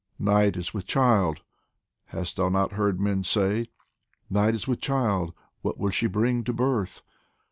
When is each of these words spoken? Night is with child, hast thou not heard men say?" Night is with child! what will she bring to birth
Night 0.17 0.57
is 0.57 0.73
with 0.73 0.87
child, 0.87 1.43
hast 2.05 2.35
thou 2.37 2.49
not 2.49 2.71
heard 2.71 2.99
men 2.99 3.23
say?" 3.23 3.67
Night 4.31 4.55
is 4.55 4.67
with 4.67 4.81
child! 4.81 5.31
what 5.61 5.77
will 5.77 5.91
she 5.91 6.07
bring 6.07 6.43
to 6.45 6.51
birth 6.51 7.03